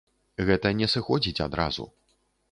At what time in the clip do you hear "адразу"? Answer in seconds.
1.47-1.85